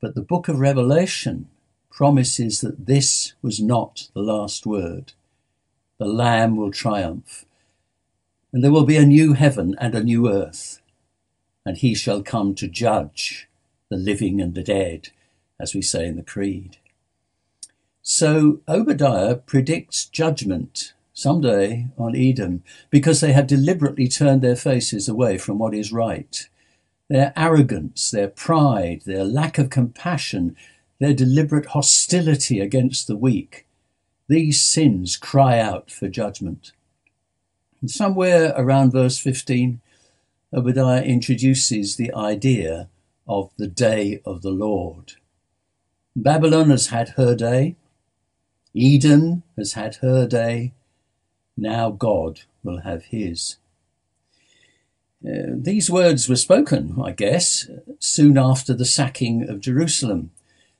But 0.01 0.15
the 0.15 0.23
book 0.23 0.47
of 0.47 0.61
Revelation 0.61 1.49
promises 1.91 2.61
that 2.61 2.87
this 2.87 3.33
was 3.43 3.61
not 3.61 4.09
the 4.15 4.21
last 4.21 4.65
word. 4.65 5.15
The 5.99 6.07
Lamb 6.07 6.57
will 6.57 6.71
triumph, 6.71 7.45
and 8.53 8.63
there 8.63 8.73
will 8.73 8.85
be 8.85 8.97
a 8.97 9.05
new 9.05 9.33
heaven 9.33 9.75
and 9.81 9.97
a 9.97 10.05
new 10.05 10.31
earth, 10.31 10.81
and 11.67 11.77
he 11.77 11.93
shall 11.93 12.23
come 12.23 12.55
to 12.55 12.69
judge 12.69 13.49
the 13.91 13.97
living 13.97 14.41
and 14.41 14.55
the 14.55 14.63
dead, 14.63 15.09
as 15.59 15.75
we 15.75 15.83
say 15.83 16.07
in 16.07 16.15
the 16.15 16.23
Creed. 16.23 16.77
So 18.07 18.61
Obadiah 18.69 19.35
predicts 19.37 20.05
judgment 20.05 20.93
someday 21.15 21.89
on 21.97 22.15
Edom 22.15 22.63
because 22.91 23.23
they 23.23 23.33
have 23.33 23.47
deliberately 23.47 24.09
turned 24.09 24.43
their 24.43 24.57
faces 24.57 25.09
away 25.09 25.39
from 25.39 25.59
what 25.59 25.75
is 25.75 25.91
right. 25.91 26.47
Their 27.09 27.33
arrogance, 27.35 28.11
their 28.11 28.29
pride, 28.29 29.03
their 29.07 29.25
lack 29.25 29.57
of 29.57 29.71
compassion, 29.71 30.55
their 31.01 31.15
deliberate 31.15 31.67
hostility 31.67 32.61
against 32.61 33.07
the 33.07 33.17
weak, 33.17 33.67
these 34.29 34.61
sins 34.61 35.17
cry 35.17 35.59
out 35.59 35.91
for 35.91 36.09
judgment. 36.09 36.73
And 37.81 37.91
somewhere 37.91 38.53
around 38.55 38.93
verse 38.93 39.19
15, 39.19 39.81
Obadiah 40.53 41.03
introduces 41.03 41.97
the 41.97 42.13
idea 42.15 42.91
of 43.27 43.51
the 43.57 43.67
day 43.67 44.21
of 44.27 44.43
the 44.43 44.51
Lord. 44.51 45.15
Babylon 46.15 46.69
has 46.69 46.89
had 46.89 47.11
her 47.11 47.35
day. 47.35 47.77
Edom 48.77 49.43
has 49.57 49.75
had 49.75 49.97
her 49.97 50.27
day. 50.27 50.73
Now 51.57 51.91
God 51.91 52.41
will 52.63 52.81
have 52.81 53.07
his. 53.07 53.57
Uh, 55.25 55.55
these 55.55 55.91
words 55.91 56.29
were 56.29 56.37
spoken, 56.37 57.01
I 57.03 57.13
guess, 57.13 57.69
soon 57.99 58.37
after 58.37 58.75
the 58.75 58.85
sacking 58.85 59.49
of 59.49 59.61
Jerusalem. 59.61 60.33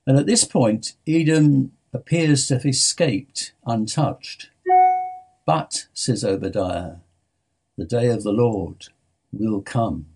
And 0.07 0.19
at 0.19 0.27
this 0.27 0.45
point, 0.45 0.95
Edom 1.07 1.73
appears 1.93 2.47
to 2.47 2.55
have 2.55 2.67
escaped 2.67 3.53
untouched. 3.65 4.51
But, 5.47 5.87
says 5.95 6.25
Obadiah, 6.25 6.97
the 7.79 7.85
day 7.85 8.09
of 8.09 8.23
the 8.23 8.33
Lord 8.33 8.89
will 9.33 9.63
come. 9.63 10.07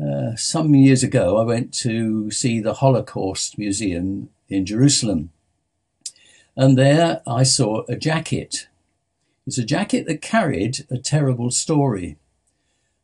Uh, 0.00 0.34
some 0.36 0.74
years 0.74 1.02
ago, 1.02 1.36
I 1.36 1.44
went 1.44 1.74
to 1.74 2.30
see 2.30 2.60
the 2.60 2.74
Holocaust 2.74 3.58
Museum 3.58 4.30
in 4.50 4.66
Jerusalem. 4.66 5.30
And 6.56 6.76
there 6.76 7.22
I 7.26 7.44
saw 7.44 7.84
a 7.88 7.96
jacket. 7.96 8.68
It's 9.46 9.58
a 9.58 9.64
jacket 9.64 10.06
that 10.06 10.20
carried 10.20 10.86
a 10.90 10.98
terrible 10.98 11.50
story. 11.50 12.16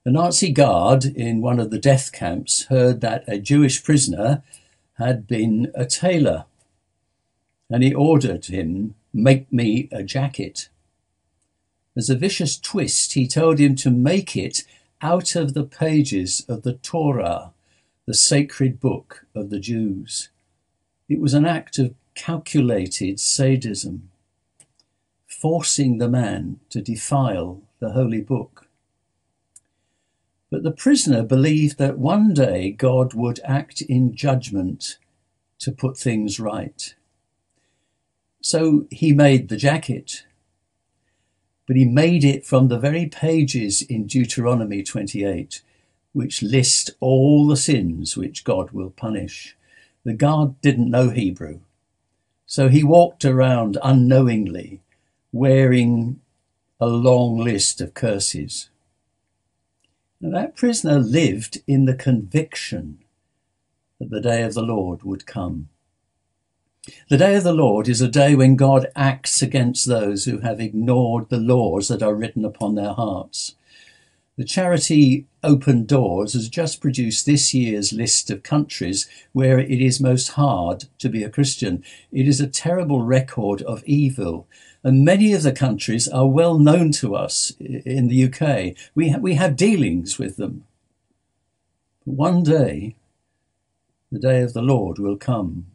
A 0.04 0.11
Nazi 0.11 0.52
guard 0.52 1.04
in 1.04 1.40
one 1.40 1.59
of 1.59 1.70
the 1.70 1.78
death 1.78 2.12
camps 2.12 2.66
heard 2.66 3.00
that 3.00 3.24
a 3.26 3.38
Jewish 3.38 3.82
prisoner 3.82 4.42
had 4.98 5.26
been 5.26 5.72
a 5.74 5.85
tailor, 5.85 6.44
and 7.68 7.82
he 7.82 7.92
ordered 7.92 8.46
him, 8.46 8.94
Make 9.12 9.50
me 9.52 9.88
a 9.90 10.02
jacket. 10.02 10.68
As 11.96 12.11
a 12.11 12.14
vicious 12.14 12.59
twist, 12.59 13.14
he 13.14 13.26
told 13.26 13.59
him 13.59 13.74
to 13.76 13.90
make 13.90 14.37
it 14.37 14.62
out 15.00 15.35
of 15.35 15.54
the 15.54 15.64
pages 15.64 16.44
of 16.48 16.62
the 16.62 16.74
Torah, 16.74 17.52
the 18.06 18.14
sacred 18.14 18.78
book 18.78 19.26
of 19.35 19.50
the 19.50 19.59
Jews. 19.59 20.28
It 21.09 21.21
was 21.21 21.35
an 21.35 21.47
act 21.47 21.79
of 21.79 21.95
calculated 22.14 23.21
sadism, 23.21 24.11
forcing 25.27 25.99
the 25.99 26.09
man 26.09 26.61
to 26.71 26.81
defile 26.81 27.62
the 27.79 27.90
holy 27.90 28.21
book. 28.21 28.66
But 30.51 30.62
the 30.62 30.71
prisoner 30.71 31.23
believed 31.23 31.79
that 31.79 31.99
one 31.99 32.33
day 32.33 32.71
God 32.71 33.14
would 33.14 33.40
act 33.45 33.83
in 33.83 34.14
judgment 34.14 34.99
to 35.59 35.73
put 35.73 35.97
things 35.97 36.38
right. 36.38 36.95
So 38.40 38.87
he 38.90 39.12
made 39.12 39.49
the 39.49 39.57
jacket, 39.57 40.25
but 41.66 41.77
he 41.77 41.85
made 41.85 42.25
it 42.25 42.47
from 42.47 42.69
the 42.69 42.79
very 42.79 43.07
pages 43.07 43.83
in 43.83 44.07
Deuteronomy 44.07 44.83
28, 44.83 45.62
which 46.12 46.42
list 46.42 46.90
all 47.01 47.47
the 47.47 47.57
sins 47.57 48.16
which 48.16 48.45
God 48.45 48.71
will 48.71 48.90
punish. 48.90 49.56
The 50.07 50.14
guard 50.14 50.61
didn't 50.61 50.88
know 50.88 51.11
Hebrew, 51.11 51.62
so 52.47 52.69
he 52.69 52.85
walked 52.85 53.25
around 53.25 53.77
unknowingly 53.83 54.81
wearing 55.33 56.21
a 56.79 56.87
long 56.87 57.38
list 57.38 57.81
of 57.81 57.92
curses. 57.92 58.71
Now, 60.21 60.31
that 60.31 60.55
prisoner 60.55 61.01
lived 61.01 61.59
in 61.66 61.87
the 61.87 61.95
conviction 61.97 62.99
that 63.99 64.11
the 64.11 64.21
day 64.21 64.45
of 64.45 64.55
the 64.55 64.62
Lord 64.62 65.03
would 65.03 65.27
come. 65.27 65.71
The 67.09 67.19
day 67.19 67.35
of 67.35 67.42
the 67.42 67.53
Lord 67.53 67.88
is 67.88 68.01
a 68.01 68.07
day 68.07 68.37
when 68.37 68.55
God 68.55 68.87
acts 68.95 69.42
against 69.42 69.88
those 69.88 70.25
who 70.25 70.38
have 70.38 70.61
ignored 70.61 71.31
the 71.31 71.40
laws 71.40 71.88
that 71.88 72.05
are 72.05 72.14
written 72.14 72.45
upon 72.45 72.77
their 72.77 72.92
hearts. 72.92 73.57
The 74.37 74.45
charity 74.45 75.27
Open 75.46 75.87
Doors 75.87 76.32
has 76.32 76.48
just 76.48 76.80
produced 76.80 77.24
this 77.24 77.54
year's 77.54 77.92
list 77.92 78.30
of 78.30 78.42
countries 78.42 79.09
where 79.32 79.61
it 79.61 79.80
is 79.80 80.00
most 80.00 80.30
hard 80.30 80.87
to 80.98 81.09
be 81.09 81.22
a 81.22 81.30
Christian. 81.30 81.85
It 82.11 82.26
is 82.26 82.40
a 82.40 82.48
terrible 82.48 83.02
record 83.02 83.62
of 83.62 83.85
evil. 83.85 84.48
And 84.82 85.04
many 85.04 85.32
of 85.32 85.44
the 85.44 85.52
countries 85.52 86.09
are 86.09 86.26
well 86.26 86.59
known 86.59 86.90
to 86.92 87.14
us 87.14 87.52
in 87.61 88.09
the 88.09 88.24
UK. 88.24 88.76
We, 88.96 89.11
ha- 89.11 89.18
we 89.18 89.35
have 89.35 89.56
dealings 89.56 90.18
with 90.18 90.37
them. 90.37 90.64
But 92.04 92.14
one 92.14 92.42
day, 92.42 92.96
the 94.11 94.18
day 94.18 94.42
of 94.42 94.52
the 94.52 94.62
Lord 94.62 94.98
will 94.98 95.16
come. 95.16 95.66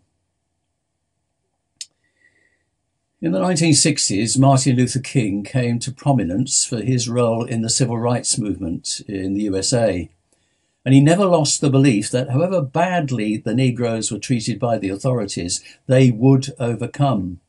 In 3.23 3.33
the 3.33 3.39
1960s, 3.39 4.39
Martin 4.39 4.77
Luther 4.77 4.99
King 4.99 5.43
came 5.43 5.77
to 5.77 5.91
prominence 5.91 6.65
for 6.65 6.81
his 6.81 7.07
role 7.07 7.43
in 7.45 7.61
the 7.61 7.69
civil 7.69 7.99
rights 7.99 8.39
movement 8.39 8.99
in 9.07 9.35
the 9.35 9.43
USA. 9.43 10.09
And 10.83 10.95
he 10.95 11.01
never 11.01 11.25
lost 11.25 11.61
the 11.61 11.69
belief 11.69 12.09
that 12.09 12.31
however 12.31 12.63
badly 12.63 13.37
the 13.37 13.53
Negroes 13.53 14.11
were 14.11 14.17
treated 14.17 14.59
by 14.59 14.79
the 14.79 14.89
authorities, 14.89 15.63
they 15.85 16.09
would 16.09 16.47
overcome. 16.57 17.39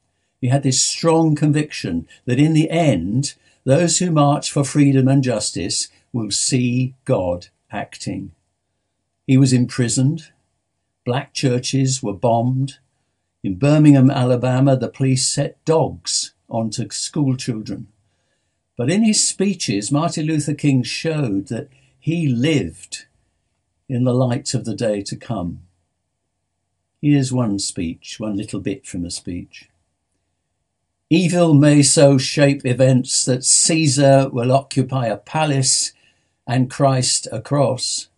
He 0.42 0.48
had 0.48 0.62
this 0.62 0.82
strong 0.82 1.35
conviction 1.35 2.06
that 2.26 2.38
in 2.38 2.52
the 2.52 2.68
end, 2.68 3.32
those 3.64 3.98
who 3.98 4.11
march 4.11 4.52
for 4.52 4.64
freedom 4.64 5.08
and 5.08 5.22
justice 5.24 5.88
will 6.12 6.30
see 6.30 6.94
God 7.06 7.46
acting. 7.70 8.32
He 9.26 9.38
was 9.38 9.54
imprisoned. 9.54 10.32
Black 11.06 11.32
churches 11.32 12.02
were 12.02 12.12
bombed. 12.12 12.76
In 13.42 13.57
Birmingham, 13.57 14.11
Alabama, 14.11 14.76
the 14.76 14.88
police 14.88 15.26
set 15.26 15.64
dogs 15.64 16.35
onto 16.48 16.88
school 16.90 17.37
children. 17.37 17.88
But 18.76 18.90
in 18.90 19.02
his 19.02 19.26
speeches, 19.26 19.90
Martin 19.90 20.26
Luther 20.26 20.55
King 20.55 20.83
showed 20.83 21.48
that 21.48 21.68
he 21.98 22.28
lived 22.28 23.07
in 23.88 24.05
the 24.05 24.14
light 24.14 24.55
of 24.55 24.64
the 24.64 24.74
day 24.74 25.02
to 25.02 25.16
come. 25.16 25.61
Here's 27.00 27.33
one 27.33 27.59
speech, 27.59 28.20
one 28.20 28.37
little 28.37 28.61
bit 28.61 28.87
from 28.87 29.05
a 29.05 29.11
speech. 29.11 29.68
Evil 31.11 31.52
may 31.52 31.83
so 31.83 32.16
shape 32.16 32.64
events 32.64 33.24
that 33.24 33.44
Caesar 33.44 34.31
will 34.33 34.52
occupy 34.52 35.07
a 35.07 35.16
palace 35.16 35.92
and 36.46 36.70
Christ 36.70 37.26
a 37.31 37.40
cross. 37.40 38.09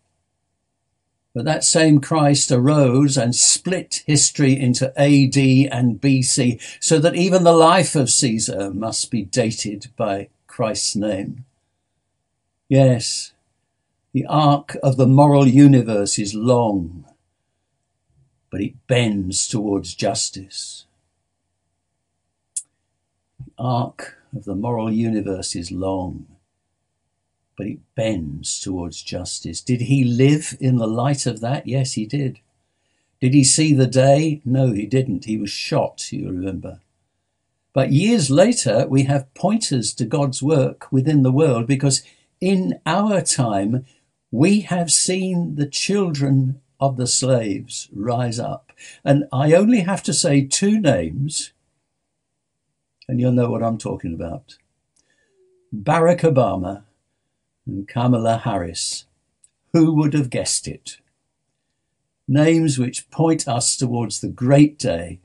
But 1.34 1.44
that 1.46 1.64
same 1.64 2.00
Christ 2.00 2.52
arose 2.52 3.16
and 3.18 3.34
split 3.34 4.04
history 4.06 4.58
into 4.58 4.88
AD 4.98 5.36
and 5.36 6.00
BC 6.00 6.62
so 6.80 7.00
that 7.00 7.16
even 7.16 7.42
the 7.42 7.52
life 7.52 7.96
of 7.96 8.08
Caesar 8.08 8.72
must 8.72 9.10
be 9.10 9.24
dated 9.24 9.88
by 9.96 10.28
Christ's 10.46 10.94
name. 10.94 11.44
Yes, 12.68 13.32
the 14.12 14.26
arc 14.26 14.76
of 14.80 14.96
the 14.96 15.08
moral 15.08 15.48
universe 15.48 16.20
is 16.20 16.34
long, 16.34 17.04
but 18.48 18.60
it 18.60 18.86
bends 18.86 19.48
towards 19.48 19.96
justice. 19.96 20.86
The 23.44 23.52
arc 23.58 24.18
of 24.34 24.44
the 24.44 24.54
moral 24.54 24.92
universe 24.92 25.56
is 25.56 25.72
long, 25.72 26.26
but 27.56 27.66
it 27.66 27.78
bends 27.94 28.60
towards 28.60 29.02
justice. 29.02 29.60
Did 29.60 29.82
he 29.82 30.04
live 30.04 30.56
in 30.60 30.76
the 30.76 30.86
light 30.86 31.26
of 31.26 31.40
that? 31.40 31.66
Yes, 31.66 31.92
he 31.92 32.06
did. 32.06 32.40
Did 33.20 33.34
he 33.34 33.44
see 33.44 33.72
the 33.72 33.86
day? 33.86 34.42
No, 34.44 34.72
he 34.72 34.86
didn't. 34.86 35.24
He 35.24 35.38
was 35.38 35.50
shot, 35.50 36.12
you 36.12 36.26
remember. 36.26 36.80
But 37.72 37.92
years 37.92 38.30
later, 38.30 38.86
we 38.88 39.04
have 39.04 39.32
pointers 39.34 39.94
to 39.94 40.04
God's 40.04 40.42
work 40.42 40.86
within 40.92 41.22
the 41.22 41.32
world 41.32 41.66
because 41.66 42.02
in 42.40 42.80
our 42.86 43.20
time, 43.20 43.84
we 44.30 44.60
have 44.60 44.90
seen 44.90 45.54
the 45.54 45.66
children 45.66 46.60
of 46.80 46.96
the 46.96 47.06
slaves 47.06 47.88
rise 47.92 48.38
up. 48.38 48.72
And 49.04 49.24
I 49.32 49.52
only 49.54 49.80
have 49.80 50.02
to 50.04 50.12
say 50.12 50.44
two 50.44 50.80
names, 50.80 51.52
and 53.08 53.20
you'll 53.20 53.32
know 53.32 53.50
what 53.50 53.62
I'm 53.62 53.78
talking 53.78 54.12
about 54.12 54.58
Barack 55.74 56.20
Obama 56.20 56.82
and 57.66 57.88
Kamala 57.88 58.38
Harris. 58.38 59.06
Who 59.72 59.94
would 59.94 60.14
have 60.14 60.30
guessed 60.30 60.68
it? 60.68 60.98
Names 62.26 62.78
which 62.78 63.10
point 63.10 63.48
us 63.48 63.76
towards 63.76 64.20
the 64.20 64.28
great 64.28 64.78
day 64.78 65.20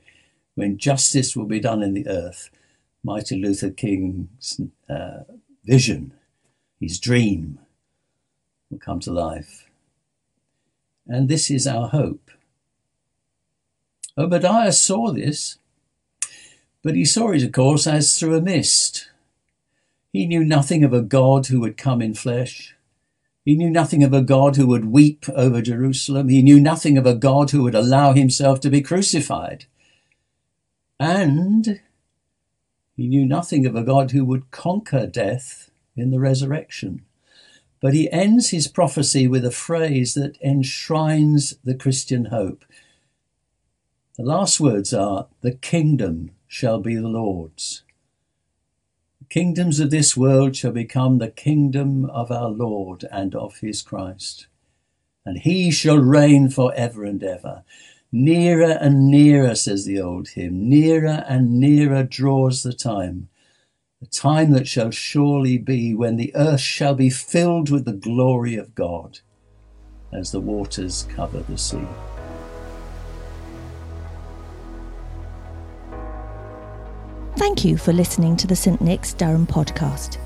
when 0.54 0.78
justice 0.78 1.36
will 1.36 1.46
be 1.46 1.60
done 1.60 1.82
in 1.82 1.94
the 1.94 2.06
earth. 2.06 2.50
Martin 3.02 3.40
Luther 3.40 3.70
King's 3.70 4.60
uh, 4.88 5.20
vision, 5.64 6.12
his 6.78 6.98
dream, 6.98 7.58
will 8.70 8.78
come 8.78 9.00
to 9.00 9.12
life. 9.12 9.66
And 11.06 11.28
this 11.28 11.50
is 11.50 11.66
our 11.66 11.88
hope. 11.88 12.30
Obadiah 14.18 14.72
saw 14.72 15.12
this, 15.12 15.58
but 16.82 16.94
he 16.94 17.04
saw 17.04 17.30
it, 17.30 17.42
of 17.42 17.52
course, 17.52 17.86
as 17.86 18.18
through 18.18 18.36
a 18.36 18.42
mist. 18.42 19.08
He 20.12 20.26
knew 20.26 20.44
nothing 20.44 20.82
of 20.82 20.92
a 20.92 21.02
God 21.02 21.46
who 21.46 21.60
would 21.60 21.76
come 21.76 22.02
in 22.02 22.14
flesh. 22.14 22.74
He 23.44 23.56
knew 23.56 23.70
nothing 23.70 24.02
of 24.02 24.12
a 24.12 24.22
God 24.22 24.56
who 24.56 24.66
would 24.66 24.86
weep 24.86 25.26
over 25.34 25.62
Jerusalem. 25.62 26.28
He 26.28 26.42
knew 26.42 26.60
nothing 26.60 26.98
of 26.98 27.06
a 27.06 27.14
God 27.14 27.50
who 27.50 27.62
would 27.62 27.74
allow 27.74 28.12
himself 28.12 28.60
to 28.60 28.70
be 28.70 28.82
crucified. 28.82 29.66
And 30.98 31.80
he 32.96 33.06
knew 33.06 33.24
nothing 33.24 33.64
of 33.66 33.74
a 33.74 33.82
God 33.82 34.10
who 34.10 34.24
would 34.24 34.50
conquer 34.50 35.06
death 35.06 35.70
in 35.96 36.10
the 36.10 36.20
resurrection. 36.20 37.04
But 37.80 37.94
he 37.94 38.10
ends 38.12 38.50
his 38.50 38.68
prophecy 38.68 39.26
with 39.26 39.44
a 39.44 39.50
phrase 39.50 40.14
that 40.14 40.36
enshrines 40.42 41.54
the 41.64 41.74
Christian 41.74 42.26
hope. 42.26 42.64
The 44.16 44.24
last 44.24 44.60
words 44.60 44.92
are, 44.92 45.28
The 45.40 45.52
kingdom 45.52 46.32
shall 46.46 46.78
be 46.80 46.96
the 46.96 47.08
Lord's 47.08 47.84
kingdoms 49.30 49.78
of 49.78 49.90
this 49.90 50.16
world 50.16 50.56
shall 50.56 50.72
become 50.72 51.18
the 51.18 51.30
kingdom 51.30 52.04
of 52.06 52.32
our 52.32 52.50
Lord 52.50 53.04
and 53.12 53.34
of 53.34 53.58
his 53.60 53.80
Christ. 53.80 54.48
And 55.24 55.38
he 55.38 55.70
shall 55.70 55.98
reign 55.98 56.50
for 56.50 56.74
ever 56.74 57.04
and 57.04 57.22
ever. 57.22 57.62
Nearer 58.10 58.72
and 58.72 59.08
nearer, 59.08 59.54
says 59.54 59.84
the 59.84 60.00
old 60.00 60.30
hymn, 60.30 60.68
nearer 60.68 61.24
and 61.28 61.60
nearer 61.60 62.02
draws 62.02 62.64
the 62.64 62.72
time, 62.72 63.28
the 64.00 64.06
time 64.06 64.50
that 64.50 64.66
shall 64.66 64.90
surely 64.90 65.58
be 65.58 65.94
when 65.94 66.16
the 66.16 66.34
earth 66.34 66.60
shall 66.60 66.94
be 66.94 67.08
filled 67.08 67.70
with 67.70 67.84
the 67.84 67.92
glory 67.92 68.56
of 68.56 68.74
God 68.74 69.20
as 70.12 70.32
the 70.32 70.40
waters 70.40 71.06
cover 71.14 71.38
the 71.40 71.56
sea. 71.56 71.86
Thank 77.40 77.64
you 77.64 77.78
for 77.78 77.94
listening 77.94 78.36
to 78.36 78.46
the 78.46 78.54
St 78.54 78.82
Nick's 78.82 79.14
Durham 79.14 79.46
podcast. 79.46 80.18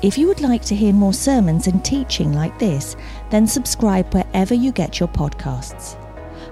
If 0.00 0.16
you 0.16 0.26
would 0.26 0.40
like 0.40 0.64
to 0.64 0.74
hear 0.74 0.94
more 0.94 1.12
sermons 1.12 1.66
and 1.66 1.84
teaching 1.84 2.32
like 2.32 2.58
this, 2.58 2.96
then 3.28 3.46
subscribe 3.46 4.14
wherever 4.14 4.54
you 4.54 4.72
get 4.72 4.98
your 4.98 5.10
podcasts. 5.10 5.98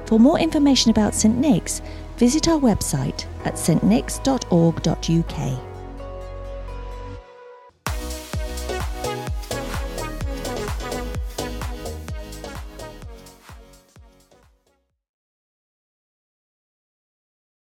For 0.06 0.20
more 0.20 0.38
information 0.38 0.90
about 0.90 1.14
St 1.14 1.38
Nick's, 1.38 1.80
visit 2.18 2.48
our 2.48 2.60
website 2.60 3.24
at 3.46 3.54
stnicks.org.uk. 3.54 5.67